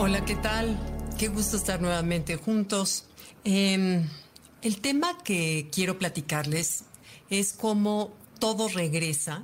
Hola, 0.00 0.24
¿qué 0.24 0.36
tal? 0.36 0.78
Qué 1.18 1.26
gusto 1.26 1.56
estar 1.56 1.80
nuevamente 1.80 2.36
juntos. 2.36 3.06
Em, 3.42 4.08
el 4.62 4.80
tema 4.80 5.18
que 5.24 5.68
quiero 5.72 5.98
platicarles 5.98 6.84
es 7.30 7.52
cómo 7.52 8.14
todo 8.38 8.68
regresa 8.68 9.42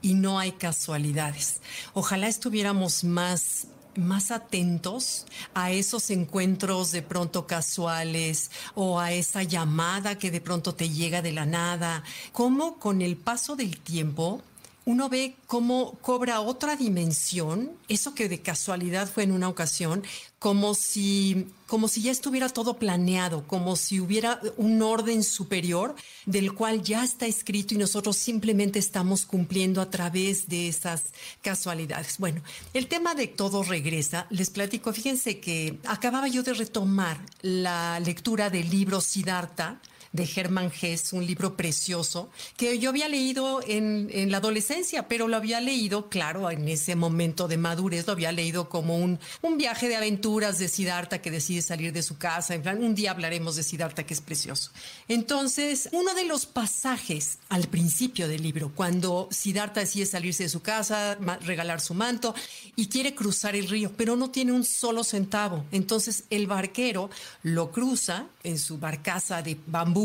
y 0.00 0.14
no 0.14 0.38
hay 0.38 0.52
casualidades. 0.52 1.60
Ojalá 1.94 2.28
estuviéramos 2.28 3.02
más 3.02 3.66
más 3.96 4.30
atentos 4.30 5.26
a 5.54 5.72
esos 5.72 6.10
encuentros 6.10 6.92
de 6.92 7.02
pronto 7.02 7.48
casuales 7.48 8.52
o 8.76 9.00
a 9.00 9.10
esa 9.10 9.42
llamada 9.42 10.16
que 10.16 10.30
de 10.30 10.40
pronto 10.40 10.76
te 10.76 10.90
llega 10.90 11.22
de 11.22 11.32
la 11.32 11.46
nada, 11.46 12.04
cómo 12.30 12.78
con 12.78 13.02
el 13.02 13.16
paso 13.16 13.56
del 13.56 13.80
tiempo 13.80 14.44
uno 14.88 15.10
ve 15.10 15.36
cómo 15.46 15.98
cobra 16.00 16.40
otra 16.40 16.74
dimensión, 16.74 17.72
eso 17.90 18.14
que 18.14 18.30
de 18.30 18.40
casualidad 18.40 19.06
fue 19.06 19.24
en 19.24 19.32
una 19.32 19.50
ocasión, 19.50 20.02
como 20.38 20.72
si, 20.72 21.48
como 21.66 21.88
si 21.88 22.00
ya 22.00 22.10
estuviera 22.10 22.48
todo 22.48 22.78
planeado, 22.78 23.46
como 23.46 23.76
si 23.76 24.00
hubiera 24.00 24.40
un 24.56 24.80
orden 24.80 25.24
superior 25.24 25.94
del 26.24 26.54
cual 26.54 26.82
ya 26.82 27.04
está 27.04 27.26
escrito 27.26 27.74
y 27.74 27.76
nosotros 27.76 28.16
simplemente 28.16 28.78
estamos 28.78 29.26
cumpliendo 29.26 29.82
a 29.82 29.90
través 29.90 30.48
de 30.48 30.68
esas 30.68 31.12
casualidades. 31.42 32.16
Bueno, 32.16 32.40
el 32.72 32.86
tema 32.86 33.14
de 33.14 33.26
todo 33.26 33.62
regresa, 33.64 34.26
les 34.30 34.48
platico, 34.48 34.94
fíjense 34.94 35.38
que 35.38 35.78
acababa 35.84 36.28
yo 36.28 36.42
de 36.42 36.54
retomar 36.54 37.20
la 37.42 38.00
lectura 38.00 38.48
del 38.48 38.70
libro 38.70 39.02
Siddhartha, 39.02 39.82
de 40.12 40.26
Germán 40.26 40.72
Hess, 40.80 41.12
un 41.12 41.26
libro 41.26 41.56
precioso 41.56 42.30
que 42.56 42.78
yo 42.78 42.90
había 42.90 43.08
leído 43.08 43.60
en, 43.66 44.08
en, 44.12 44.30
la 44.30 44.38
adolescencia, 44.38 45.08
pero 45.08 45.28
lo 45.28 45.36
había 45.36 45.60
leído, 45.60 46.08
claro, 46.08 46.50
en 46.50 46.68
ese 46.68 46.96
momento 46.96 47.48
de 47.48 47.56
madurez, 47.56 48.06
lo 48.06 48.12
había 48.12 48.32
leído 48.32 48.68
como 48.68 48.96
un, 48.96 49.18
un 49.42 49.58
viaje 49.58 49.88
de 49.88 49.96
aventuras 49.96 50.58
de 50.58 50.68
Siddhartha 50.68 51.20
que 51.20 51.30
decide 51.30 51.62
salir 51.62 51.92
de 51.92 52.02
su 52.02 52.18
casa. 52.18 52.54
En 52.54 52.62
plan, 52.62 52.82
un 52.82 52.94
día 52.94 53.10
hablaremos 53.10 53.56
de 53.56 53.62
Siddhartha, 53.62 54.04
que 54.04 54.14
es 54.14 54.20
precioso. 54.20 54.70
Entonces, 55.08 55.88
uno 55.92 56.14
de 56.14 56.24
los 56.24 56.46
pasajes 56.46 57.38
al 57.48 57.68
principio 57.68 58.28
del 58.28 58.42
libro, 58.42 58.72
cuando 58.74 59.28
Siddhartha 59.30 59.80
decide 59.80 60.06
salirse 60.06 60.44
de 60.44 60.48
su 60.48 60.60
casa, 60.60 61.18
regalar 61.42 61.80
su 61.80 61.94
manto 61.94 62.34
y 62.76 62.88
quiere 62.88 63.14
cruzar 63.14 63.56
el 63.56 63.68
río, 63.68 63.92
pero 63.96 64.16
no 64.16 64.30
tiene 64.30 64.52
un 64.52 64.64
solo 64.64 65.04
centavo. 65.04 65.64
Entonces, 65.72 66.24
el 66.30 66.46
barquero 66.46 67.10
lo 67.42 67.70
cruza 67.70 68.26
en 68.42 68.58
su 68.58 68.78
barcaza 68.78 69.42
de 69.42 69.58
bambú 69.66 69.97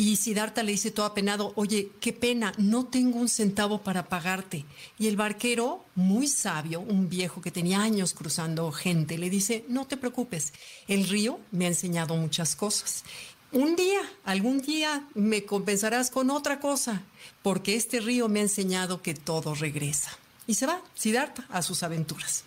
y 0.00 0.14
Siddhartha 0.14 0.62
le 0.62 0.70
dice 0.70 0.92
todo 0.92 1.06
apenado, 1.06 1.52
oye, 1.56 1.90
qué 2.00 2.12
pena, 2.12 2.52
no 2.56 2.86
tengo 2.86 3.18
un 3.18 3.28
centavo 3.28 3.78
para 3.82 4.08
pagarte. 4.08 4.64
Y 4.96 5.08
el 5.08 5.16
barquero, 5.16 5.84
muy 5.96 6.28
sabio, 6.28 6.78
un 6.78 7.08
viejo 7.08 7.42
que 7.42 7.50
tenía 7.50 7.82
años 7.82 8.14
cruzando 8.14 8.70
gente, 8.70 9.18
le 9.18 9.28
dice, 9.28 9.64
no 9.68 9.88
te 9.88 9.96
preocupes, 9.96 10.52
el 10.86 11.08
río 11.08 11.40
me 11.50 11.64
ha 11.64 11.68
enseñado 11.68 12.14
muchas 12.14 12.54
cosas. 12.54 13.02
Un 13.50 13.74
día, 13.74 14.00
algún 14.24 14.60
día 14.60 15.04
me 15.14 15.44
compensarás 15.44 16.12
con 16.12 16.30
otra 16.30 16.60
cosa, 16.60 17.02
porque 17.42 17.74
este 17.74 17.98
río 17.98 18.28
me 18.28 18.38
ha 18.38 18.42
enseñado 18.42 19.02
que 19.02 19.14
todo 19.14 19.56
regresa. 19.56 20.16
Y 20.46 20.54
se 20.54 20.66
va, 20.66 20.80
Siddhartha, 20.94 21.44
a 21.50 21.60
sus 21.60 21.82
aventuras. 21.82 22.44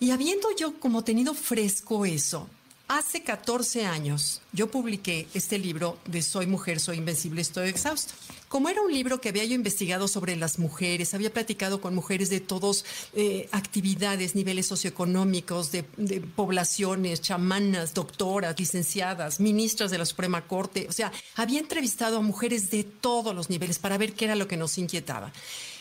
Y 0.00 0.12
habiendo 0.12 0.48
yo 0.56 0.80
como 0.80 1.04
tenido 1.04 1.34
fresco 1.34 2.06
eso, 2.06 2.48
Hace 2.90 3.22
14 3.22 3.86
años 3.86 4.42
yo 4.52 4.70
publiqué 4.70 5.28
este 5.34 5.58
libro 5.58 5.98
de 6.06 6.22
Soy 6.22 6.46
mujer, 6.46 6.80
soy 6.80 6.98
invencible, 6.98 7.40
estoy 7.40 7.68
exhausta. 7.68 8.14
Como 8.48 8.68
era 8.68 8.82
un 8.82 8.92
libro 8.92 9.20
que 9.20 9.28
había 9.28 9.44
yo 9.44 9.54
investigado 9.54 10.08
sobre 10.08 10.34
las 10.34 10.58
mujeres, 10.58 11.14
había 11.14 11.32
platicado 11.32 11.80
con 11.80 11.94
mujeres 11.94 12.30
de 12.30 12.40
todas 12.40 12.84
eh, 13.14 13.48
actividades, 13.52 14.34
niveles 14.34 14.66
socioeconómicos, 14.66 15.70
de, 15.70 15.84
de, 15.96 16.20
poblaciones, 16.20 17.20
chamanas, 17.20 17.94
doctoras, 17.94 18.58
licenciadas, 18.58 19.38
ministras 19.38 19.92
de 19.92 19.98
la 19.98 20.04
Suprema 20.04 20.48
Corte, 20.48 20.86
o 20.88 20.92
sea, 20.92 21.12
había 21.36 21.60
entrevistado 21.60 22.16
a 22.16 22.22
mujeres 22.22 22.70
de 22.70 22.82
todos 22.82 23.36
los 23.36 23.50
niveles 23.50 23.78
para 23.78 23.98
ver 23.98 24.14
qué 24.14 24.24
era 24.24 24.34
lo 24.34 24.48
que 24.48 24.56
nos 24.56 24.78
inquietaba. 24.78 25.32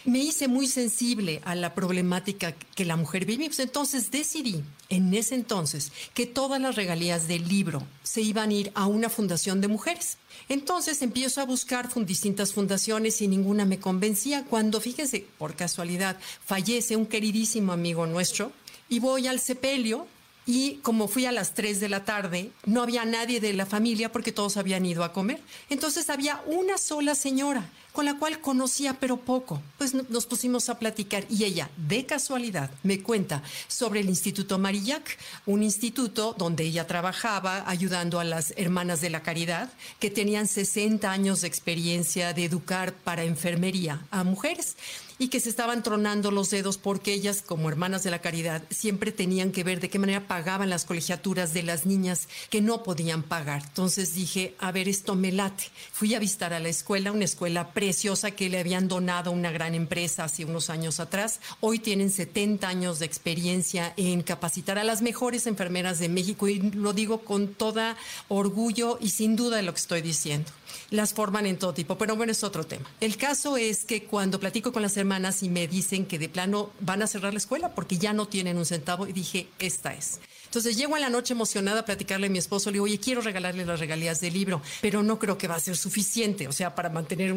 Me 0.05 0.19
hice 0.19 0.47
muy 0.47 0.67
sensible 0.67 1.41
a 1.43 1.55
la 1.55 1.73
problemática 1.75 2.53
que 2.53 2.85
la 2.85 2.95
mujer 2.95 3.25
vive, 3.25 3.47
pues 3.47 3.59
entonces 3.59 4.11
decidí 4.11 4.63
en 4.89 5.13
ese 5.13 5.35
entonces 5.35 5.91
que 6.13 6.25
todas 6.25 6.61
las 6.61 6.75
regalías 6.75 7.27
del 7.27 7.47
libro 7.47 7.83
se 8.03 8.21
iban 8.21 8.49
a 8.49 8.53
a 8.73 8.87
una 8.87 9.09
fundación 9.09 9.61
de 9.61 9.67
mujeres. 9.67 10.17
Entonces 10.47 11.01
empiezo 11.01 11.41
a 11.41 11.45
buscar 11.45 11.89
distintas 12.05 12.53
fundaciones 12.53 13.21
y 13.21 13.27
ninguna 13.27 13.65
me 13.65 13.79
convencía. 13.79 14.45
Cuando, 14.45 14.81
fíjense, 14.81 15.25
por 15.37 15.55
casualidad, 15.55 16.17
fallece 16.45 16.95
un 16.95 17.05
queridísimo 17.05 17.71
amigo 17.71 18.05
nuestro 18.05 18.51
y 18.89 18.99
voy 18.99 19.27
al 19.27 19.39
sepelio 19.39 20.07
y 20.49 20.79
como 20.81 21.07
fui 21.07 21.27
a 21.27 21.31
las 21.31 21.53
3 21.53 21.79
de 21.79 21.89
la 21.89 22.05
tarde, 22.05 22.49
no 22.65 22.81
había 22.81 23.05
nadie 23.05 23.39
de 23.39 23.53
la 23.53 23.67
familia 23.67 24.11
porque 24.11 24.31
todos 24.31 24.57
habían 24.57 24.83
ido 24.83 25.03
a 25.03 25.13
comer. 25.13 25.39
Entonces 25.69 26.09
había 26.09 26.41
una 26.47 26.79
sola 26.79 27.13
señora 27.13 27.69
con 27.91 28.05
la 28.05 28.17
cual 28.17 28.41
conocía 28.41 28.95
pero 28.99 29.17
poco. 29.17 29.61
Pues 29.77 29.93
nos 29.93 30.25
pusimos 30.25 30.69
a 30.69 30.79
platicar 30.79 31.23
y 31.29 31.43
ella, 31.43 31.69
de 31.77 32.07
casualidad, 32.07 32.71
me 32.81 33.03
cuenta 33.03 33.43
sobre 33.67 33.99
el 33.99 34.09
Instituto 34.09 34.57
Marillac, 34.57 35.19
un 35.45 35.61
instituto 35.61 36.33
donde 36.35 36.63
ella 36.63 36.87
trabajaba 36.87 37.69
ayudando 37.69 38.19
a 38.19 38.23
las 38.23 38.55
hermanas 38.57 39.01
de 39.01 39.11
la 39.11 39.21
caridad 39.21 39.69
que 39.99 40.09
tenían 40.09 40.47
60 40.47 41.11
años 41.11 41.41
de 41.41 41.47
experiencia 41.47 42.33
de 42.33 42.45
educar 42.45 42.93
para 42.93 43.23
enfermería 43.23 44.01
a 44.09 44.23
mujeres 44.23 44.77
y 45.19 45.27
que 45.27 45.41
se 45.41 45.49
estaban 45.49 45.83
tronando 45.83 46.31
los 46.31 46.49
dedos 46.49 46.77
porque 46.77 47.13
ellas, 47.13 47.43
como 47.45 47.69
hermanas 47.69 48.03
de 48.03 48.09
la 48.09 48.19
caridad, 48.19 48.63
siempre 48.69 49.11
tenían 49.11 49.51
que 49.51 49.65
ver 49.65 49.81
de 49.81 49.89
qué 49.89 49.99
manera 49.99 50.27
pagaban 50.27 50.69
las 50.69 50.85
colegiaturas 50.85 51.53
de 51.53 51.63
las 51.63 51.85
niñas 51.85 52.29
que 52.49 52.61
no 52.61 52.83
podían 52.83 53.21
pagar. 53.21 53.63
Entonces 53.65 54.15
dije, 54.15 54.55
a 54.59 54.71
ver, 54.71 54.87
esto 54.87 55.15
me 55.15 55.33
late. 55.33 55.65
Fui 55.91 56.15
a 56.15 56.19
visitar 56.19 56.53
a 56.53 56.59
la 56.61 56.69
escuela, 56.69 57.11
una 57.11 57.25
escuela 57.25 57.73
preciosa 57.73 58.31
que 58.31 58.49
le 58.49 58.59
habían 58.59 58.87
donado 58.87 59.29
a 59.29 59.33
una 59.33 59.51
gran 59.51 59.75
empresa 59.75 60.23
hace 60.23 60.45
unos 60.45 60.69
años 60.69 61.01
atrás. 61.01 61.41
Hoy 61.59 61.79
tienen 61.79 62.09
70 62.09 62.67
años 62.67 62.99
de 62.99 63.05
experiencia 63.05 63.93
en 63.97 64.23
capacitar 64.23 64.79
a 64.79 64.85
las 64.85 65.01
mejores 65.01 65.47
enfermeras 65.47 65.99
de 65.99 66.07
México 66.07 66.47
y 66.47 66.59
lo 66.59 66.93
digo 66.93 67.25
con 67.25 67.53
toda 67.53 67.97
orgullo 68.29 68.97
y 69.01 69.09
sin 69.09 69.35
duda 69.35 69.57
de 69.57 69.63
lo 69.63 69.73
que 69.73 69.79
estoy 69.81 70.01
diciendo 70.01 70.49
las 70.89 71.13
forman 71.13 71.45
en 71.45 71.57
todo 71.57 71.73
tipo, 71.73 71.97
pero 71.97 72.15
bueno, 72.15 72.31
es 72.31 72.43
otro 72.43 72.65
tema. 72.65 72.89
El 72.99 73.17
caso 73.17 73.57
es 73.57 73.85
que 73.85 74.03
cuando 74.03 74.39
platico 74.39 74.71
con 74.71 74.81
las 74.81 74.97
hermanas 74.97 75.43
y 75.43 75.49
me 75.49 75.67
dicen 75.67 76.05
que 76.05 76.19
de 76.19 76.29
plano 76.29 76.71
van 76.79 77.01
a 77.01 77.07
cerrar 77.07 77.33
la 77.33 77.39
escuela 77.39 77.69
porque 77.75 77.97
ya 77.97 78.13
no 78.13 78.27
tienen 78.27 78.57
un 78.57 78.65
centavo, 78.65 79.07
y 79.07 79.13
dije, 79.13 79.47
esta 79.59 79.93
es. 79.93 80.19
Entonces 80.49 80.77
llego 80.77 80.95
en 80.95 81.03
la 81.03 81.11
noche 81.11 81.35
emocionada 81.35 81.81
a 81.81 81.85
platicarle 81.85 82.25
a 82.25 82.29
mi 82.31 82.39
esposo, 82.39 82.71
le 82.71 82.77
digo, 82.77 82.85
oye, 82.85 82.99
quiero 82.99 83.21
regalarle 83.21 83.67
las 83.67 83.79
regalías 83.79 84.19
del 84.19 84.33
libro, 84.33 84.63
pero 84.81 85.03
no 85.03 85.19
creo 85.19 85.37
que 85.37 85.47
va 85.47 85.53
a 85.53 85.59
ser 85.59 85.77
suficiente, 85.77 86.47
o 86.47 86.51
sea, 86.51 86.73
para 86.73 86.89
mantener 86.89 87.35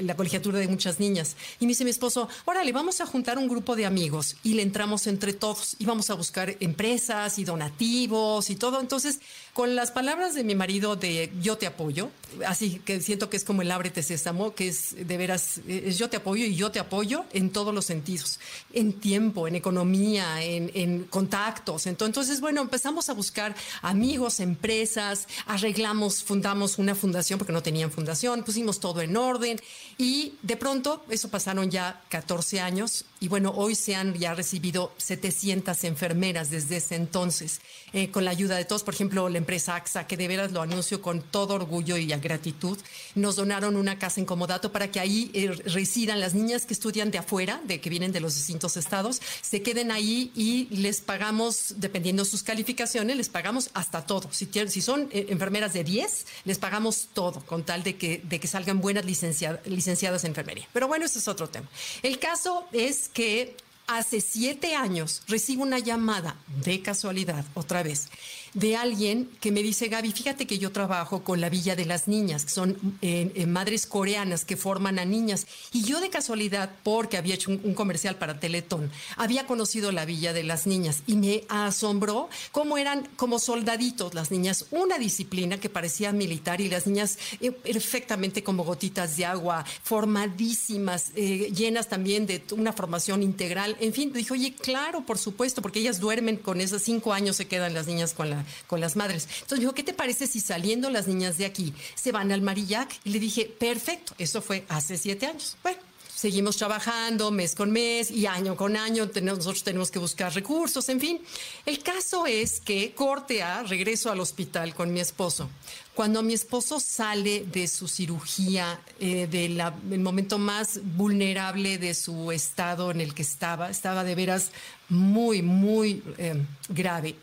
la 0.00 0.14
colegiatura 0.14 0.60
de 0.60 0.68
muchas 0.68 1.00
niñas. 1.00 1.34
Y 1.58 1.66
me 1.66 1.70
dice 1.70 1.82
mi 1.82 1.90
esposo, 1.90 2.28
órale, 2.44 2.70
vamos 2.70 3.00
a 3.00 3.06
juntar 3.06 3.36
un 3.36 3.48
grupo 3.48 3.74
de 3.74 3.84
amigos 3.84 4.36
y 4.44 4.54
le 4.54 4.62
entramos 4.62 5.08
entre 5.08 5.32
todos 5.32 5.74
y 5.80 5.86
vamos 5.86 6.08
a 6.10 6.14
buscar 6.14 6.56
empresas 6.60 7.40
y 7.40 7.44
donativos 7.44 8.48
y 8.48 8.54
todo. 8.54 8.80
Entonces, 8.80 9.18
con 9.54 9.74
las 9.74 9.90
palabras 9.90 10.36
de 10.36 10.44
mi 10.44 10.54
marido 10.54 10.94
de 10.94 11.32
yo 11.42 11.58
te 11.58 11.66
apoyo, 11.66 12.10
así 12.46 12.80
que 12.84 13.00
siento 13.00 13.28
que 13.28 13.38
es 13.38 13.44
como 13.44 13.62
el 13.62 13.72
ábrete 13.72 14.04
sésamo, 14.04 14.54
que 14.54 14.68
es 14.68 14.94
de 14.94 15.16
veras, 15.16 15.60
es 15.66 15.98
yo 15.98 16.08
te 16.08 16.18
apoyo 16.18 16.44
y 16.44 16.54
yo 16.54 16.70
te 16.70 16.78
apoyo 16.78 17.24
en 17.32 17.50
todos 17.50 17.74
los 17.74 17.86
sentidos, 17.86 18.38
en 18.72 18.92
tiempo, 18.92 19.48
en 19.48 19.56
economía, 19.56 20.44
en, 20.44 20.70
en 20.74 21.04
contactos. 21.04 21.86
Entonces, 21.86 22.40
bueno, 22.40 22.51
bueno, 22.52 22.64
empezamos 22.64 23.08
a 23.08 23.14
buscar 23.14 23.54
amigos, 23.80 24.38
empresas, 24.38 25.26
arreglamos, 25.46 26.22
fundamos 26.22 26.76
una 26.76 26.94
fundación 26.94 27.38
porque 27.38 27.54
no 27.54 27.62
tenían 27.62 27.90
fundación, 27.90 28.42
pusimos 28.42 28.78
todo 28.78 29.00
en 29.00 29.16
orden 29.16 29.58
y 29.96 30.34
de 30.42 30.58
pronto, 30.58 31.02
eso 31.08 31.30
pasaron 31.30 31.70
ya 31.70 32.02
14 32.10 32.60
años 32.60 33.06
y 33.20 33.28
bueno, 33.28 33.54
hoy 33.56 33.74
se 33.74 33.94
han 33.94 34.12
ya 34.12 34.34
recibido 34.34 34.92
700 34.98 35.84
enfermeras 35.84 36.50
desde 36.50 36.76
ese 36.76 36.96
entonces, 36.96 37.62
eh, 37.94 38.10
con 38.10 38.26
la 38.26 38.32
ayuda 38.32 38.56
de 38.56 38.66
todos, 38.66 38.82
por 38.82 38.92
ejemplo, 38.92 39.30
la 39.30 39.38
empresa 39.38 39.74
AXA, 39.76 40.06
que 40.06 40.18
de 40.18 40.28
veras 40.28 40.52
lo 40.52 40.60
anuncio 40.60 41.00
con 41.00 41.22
todo 41.22 41.54
orgullo 41.54 41.96
y 41.96 42.06
gratitud, 42.08 42.76
nos 43.14 43.36
donaron 43.36 43.76
una 43.76 43.98
casa 43.98 44.20
en 44.20 44.26
Comodato 44.26 44.72
para 44.72 44.90
que 44.90 45.00
ahí 45.00 45.30
eh, 45.32 45.52
residan 45.66 46.20
las 46.20 46.34
niñas 46.34 46.66
que 46.66 46.74
estudian 46.74 47.10
de 47.10 47.18
afuera, 47.18 47.62
de 47.64 47.80
que 47.80 47.88
vienen 47.88 48.12
de 48.12 48.20
los 48.20 48.34
distintos 48.34 48.76
estados, 48.76 49.22
se 49.40 49.62
queden 49.62 49.90
ahí 49.90 50.30
y 50.34 50.66
les 50.76 51.00
pagamos, 51.00 51.74
dependiendo 51.76 52.24
sus 52.24 52.41
calificaciones, 52.42 53.16
les 53.16 53.28
pagamos 53.28 53.70
hasta 53.74 54.04
todo. 54.06 54.28
Si, 54.32 54.46
son 54.82 55.08
eh, 55.12 55.26
enfermeras 55.28 55.72
de 55.72 55.84
10, 55.84 56.26
les 56.44 56.58
pagamos 56.58 57.08
todo, 57.12 57.40
con 57.46 57.64
tal 57.64 57.82
de 57.82 57.96
que 57.96 58.46
salgan 58.46 58.80
buenas 58.80 59.04
licenciadas 59.04 60.24
en 60.24 60.30
enfermería. 60.30 60.68
Pero 60.72 60.88
bueno, 60.88 61.04
ese 61.04 61.18
es 61.18 61.28
otro 61.28 61.48
tema. 61.48 61.68
El 62.02 62.18
caso 62.18 62.66
es 62.72 63.08
que 63.08 63.56
hace 63.86 64.20
siete 64.20 64.74
años 64.74 65.22
recibo 65.28 65.62
una 65.62 65.78
llamada 65.78 66.36
de 66.64 66.82
casualidad, 66.82 67.44
otra 67.54 67.82
vez, 67.82 68.08
de 68.54 68.76
alguien 68.76 69.30
que 69.40 69.50
me 69.50 69.62
dice, 69.62 69.88
Gaby, 69.88 70.12
fíjate 70.12 70.46
que 70.46 70.58
yo 70.58 70.72
trabajo 70.72 71.24
con 71.24 71.40
la 71.40 71.48
Villa 71.48 71.74
de 71.74 71.86
las 71.86 72.06
Niñas, 72.06 72.44
que 72.44 72.50
son 72.50 72.76
eh, 73.00 73.32
eh, 73.34 73.46
madres 73.46 73.86
coreanas 73.86 74.44
que 74.44 74.56
forman 74.56 74.98
a 74.98 75.04
niñas. 75.04 75.46
Y 75.72 75.84
yo 75.84 76.00
de 76.00 76.10
casualidad, 76.10 76.70
porque 76.82 77.16
había 77.16 77.34
hecho 77.34 77.50
un, 77.50 77.74
comercial 77.74 78.16
para 78.16 78.38
Teletón, 78.38 78.90
había 79.16 79.46
conocido 79.46 79.90
la 79.92 80.04
Villa 80.04 80.32
de 80.32 80.42
las 80.42 80.66
Niñas 80.66 81.02
y 81.06 81.16
me 81.16 81.44
asombró 81.48 82.28
cómo 82.50 82.76
eran 82.76 83.08
como 83.16 83.38
soldaditos 83.38 84.14
las 84.14 84.30
niñas, 84.30 84.66
una 84.70 84.98
disciplina 84.98 85.58
que 85.58 85.70
parecía 85.70 86.12
militar 86.12 86.60
y 86.60 86.68
las 86.68 86.86
niñas 86.86 87.18
eh, 87.40 87.50
perfectamente 87.50 88.42
como 88.42 88.64
gotitas 88.64 89.16
de 89.16 89.24
agua, 89.24 89.64
formadísimas, 89.82 91.12
llenas 91.14 91.88
también 91.88 92.26
de 92.26 92.42
una 92.50 92.72
formación 92.72 93.22
integral. 93.22 93.76
En 93.80 93.92
fin, 93.92 94.12
dije, 94.12 94.32
oye, 94.32 94.54
claro, 94.54 95.04
por 95.06 95.18
supuesto, 95.18 95.62
porque 95.62 95.80
ellas 95.80 96.00
duermen 96.00 96.36
con 96.36 96.60
esos 96.60 96.82
cinco 96.82 97.12
años, 97.12 97.36
se 97.36 97.46
quedan 97.46 97.74
las 97.74 97.86
niñas 97.86 98.12
con 98.12 98.30
la 98.30 98.41
con 98.66 98.80
las 98.80 98.96
madres. 98.96 99.28
Entonces 99.34 99.60
dijo, 99.60 99.74
¿qué 99.74 99.82
te 99.82 99.94
parece 99.94 100.26
si 100.26 100.40
saliendo 100.40 100.90
las 100.90 101.06
niñas 101.06 101.38
de 101.38 101.46
aquí 101.46 101.74
se 101.94 102.12
van 102.12 102.32
al 102.32 102.42
Marillac? 102.42 102.90
Y 103.04 103.10
le 103.10 103.18
dije, 103.18 103.44
perfecto, 103.46 104.14
eso 104.18 104.42
fue 104.42 104.64
hace 104.68 104.98
siete 104.98 105.26
años. 105.26 105.56
Bueno, 105.62 105.78
seguimos 106.22 106.56
trabajando 106.56 107.32
mes 107.32 107.56
con 107.56 107.72
mes 107.72 108.08
y 108.08 108.26
año 108.26 108.56
con 108.56 108.76
año. 108.76 109.10
Nosotros 109.22 109.64
tenemos 109.64 109.90
que 109.90 109.98
buscar 109.98 110.32
recursos, 110.32 110.88
en 110.88 111.00
fin. 111.00 111.20
El 111.66 111.82
caso 111.82 112.26
es 112.26 112.60
que 112.60 112.94
corte 112.94 113.42
a 113.42 113.64
regreso 113.64 114.08
al 114.08 114.20
hospital 114.20 114.72
con 114.72 114.92
mi 114.92 115.00
esposo. 115.00 115.50
Cuando 115.94 116.22
mi 116.22 116.32
esposo 116.32 116.78
sale 116.78 117.44
de 117.44 117.66
su 117.66 117.88
cirugía, 117.88 118.80
eh, 119.00 119.26
del 119.26 120.00
momento 120.00 120.38
más 120.38 120.80
vulnerable 120.82 121.78
de 121.78 121.92
su 121.92 122.30
estado 122.30 122.92
en 122.92 123.00
el 123.00 123.14
que 123.14 123.22
estaba, 123.22 123.68
estaba 123.68 124.04
de 124.04 124.14
veras 124.14 124.52
muy, 124.88 125.42
muy 125.42 126.04
eh, 126.18 126.40
grave 126.68 127.16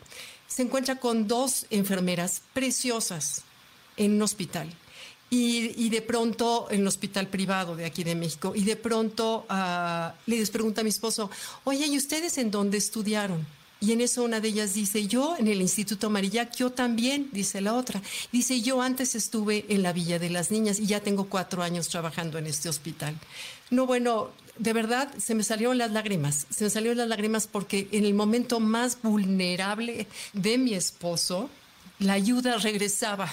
se 0.50 0.62
encuentra 0.62 0.96
con 0.96 1.28
dos 1.28 1.64
enfermeras 1.70 2.42
preciosas 2.52 3.42
en 3.96 4.14
un 4.14 4.22
hospital. 4.22 4.68
Y, 5.32 5.88
de 5.90 6.02
pronto, 6.02 6.66
en 6.72 6.80
un 6.80 6.88
hospital 6.88 7.28
privado 7.28 7.76
de 7.76 7.84
aquí 7.84 8.02
de 8.02 8.16
México, 8.16 8.52
y 8.56 8.64
de 8.64 8.74
pronto 8.74 9.46
uh, 9.48 10.10
les 10.26 10.50
pregunta 10.50 10.80
a 10.80 10.84
mi 10.84 10.90
esposo, 10.90 11.30
oye, 11.62 11.86
¿y 11.86 11.96
ustedes 11.96 12.36
en 12.36 12.50
dónde 12.50 12.78
estudiaron? 12.78 13.46
Y 13.78 13.92
en 13.92 14.00
eso 14.00 14.24
una 14.24 14.40
de 14.40 14.48
ellas 14.48 14.74
dice, 14.74 15.06
yo 15.06 15.36
en 15.38 15.46
el 15.46 15.60
Instituto 15.60 16.10
Marillac, 16.10 16.56
yo 16.56 16.70
también, 16.70 17.28
dice 17.30 17.60
la 17.60 17.74
otra. 17.74 18.02
Dice, 18.32 18.60
yo 18.60 18.82
antes 18.82 19.14
estuve 19.14 19.66
en 19.68 19.84
la 19.84 19.92
Villa 19.92 20.18
de 20.18 20.30
las 20.30 20.50
Niñas 20.50 20.80
y 20.80 20.86
ya 20.86 20.98
tengo 20.98 21.26
cuatro 21.28 21.62
años 21.62 21.88
trabajando 21.88 22.36
en 22.36 22.46
este 22.48 22.68
hospital. 22.68 23.16
No, 23.70 23.86
bueno, 23.86 24.30
de 24.60 24.74
verdad 24.74 25.10
se 25.16 25.34
me 25.34 25.42
salieron 25.42 25.78
las 25.78 25.90
lágrimas, 25.90 26.46
se 26.50 26.64
me 26.64 26.70
salieron 26.70 26.98
las 26.98 27.08
lágrimas 27.08 27.46
porque 27.46 27.88
en 27.92 28.04
el 28.04 28.12
momento 28.12 28.60
más 28.60 29.00
vulnerable 29.02 30.06
de 30.34 30.58
mi 30.58 30.74
esposo, 30.74 31.48
la 31.98 32.12
ayuda 32.12 32.58
regresaba. 32.58 33.30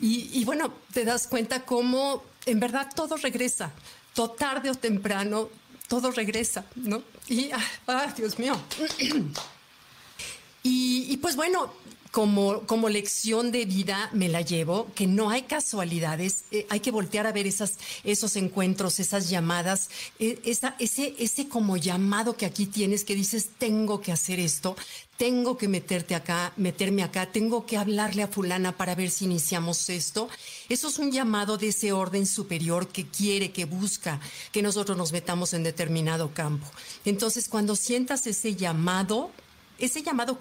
Y, 0.00 0.44
bueno, 0.44 0.72
te 0.92 1.04
das 1.04 1.26
cuenta 1.26 1.64
cómo 1.64 2.22
en 2.46 2.60
verdad 2.60 2.88
todo 2.94 3.16
regresa, 3.16 3.72
todo 4.14 4.30
tarde 4.30 4.70
o 4.70 4.74
temprano, 4.74 5.48
todo 5.88 6.10
regresa, 6.12 6.64
¿no? 6.76 7.02
Y, 7.28 7.50
ah, 7.50 7.64
ah 7.88 8.14
Dios 8.16 8.38
mío. 8.38 8.60
y 10.62 11.16
pues 11.16 11.34
bueno, 11.34 11.72
como, 12.18 12.62
como 12.62 12.88
lección 12.88 13.52
de 13.52 13.64
vida 13.64 14.10
me 14.12 14.28
la 14.28 14.40
llevo, 14.40 14.88
que 14.96 15.06
no 15.06 15.30
hay 15.30 15.42
casualidades, 15.42 16.46
eh, 16.50 16.66
hay 16.68 16.80
que 16.80 16.90
voltear 16.90 17.28
a 17.28 17.32
ver 17.32 17.46
esas, 17.46 17.74
esos 18.02 18.34
encuentros, 18.34 18.98
esas 18.98 19.30
llamadas, 19.30 19.88
eh, 20.18 20.40
esa, 20.44 20.74
ese, 20.80 21.14
ese 21.20 21.48
como 21.48 21.76
llamado 21.76 22.36
que 22.36 22.44
aquí 22.44 22.66
tienes 22.66 23.04
que 23.04 23.14
dices, 23.14 23.50
tengo 23.56 24.00
que 24.00 24.10
hacer 24.10 24.40
esto, 24.40 24.74
tengo 25.16 25.56
que 25.56 25.68
meterte 25.68 26.16
acá, 26.16 26.52
meterme 26.56 27.04
acá, 27.04 27.26
tengo 27.26 27.66
que 27.66 27.76
hablarle 27.76 28.24
a 28.24 28.26
fulana 28.26 28.76
para 28.76 28.96
ver 28.96 29.10
si 29.10 29.26
iniciamos 29.26 29.88
esto. 29.88 30.28
Eso 30.68 30.88
es 30.88 30.98
un 30.98 31.12
llamado 31.12 31.56
de 31.56 31.68
ese 31.68 31.92
orden 31.92 32.26
superior 32.26 32.88
que 32.88 33.06
quiere, 33.06 33.52
que 33.52 33.64
busca 33.64 34.18
que 34.50 34.60
nosotros 34.60 34.98
nos 34.98 35.12
metamos 35.12 35.54
en 35.54 35.62
determinado 35.62 36.34
campo. 36.34 36.66
Entonces, 37.04 37.48
cuando 37.48 37.76
sientas 37.76 38.26
ese 38.26 38.56
llamado, 38.56 39.30
ese 39.78 40.02
llamado 40.02 40.40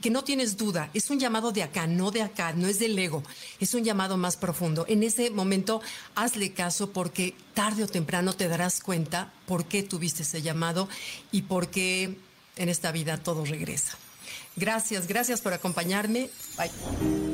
que, 0.00 0.10
no 0.10 0.24
tienes 0.24 0.56
duda, 0.56 0.90
es 0.94 1.10
un 1.10 1.18
llamado 1.20 1.52
de 1.52 1.62
acá, 1.62 1.86
no 1.86 2.10
de 2.10 2.22
acá, 2.22 2.52
no 2.52 2.68
es 2.68 2.78
del 2.78 2.98
ego, 2.98 3.22
es 3.60 3.74
un 3.74 3.84
llamado 3.84 4.16
más 4.16 4.36
profundo. 4.36 4.84
En 4.88 5.02
ese 5.02 5.30
momento, 5.30 5.80
hazle 6.14 6.52
caso 6.52 6.90
porque 6.90 7.34
tarde 7.54 7.84
o 7.84 7.88
temprano 7.88 8.32
te 8.32 8.48
darás 8.48 8.80
cuenta 8.80 9.32
por 9.46 9.66
qué 9.66 9.82
tuviste 9.82 10.22
ese 10.22 10.42
llamado 10.42 10.88
y 11.32 11.42
por 11.42 11.68
qué 11.68 12.16
en 12.56 12.68
esta 12.68 12.92
vida 12.92 13.18
todo 13.18 13.44
regresa. 13.44 13.98
Gracias, 14.56 15.06
gracias 15.06 15.40
por 15.40 15.52
acompañarme. 15.52 16.30
Bye. 16.56 17.33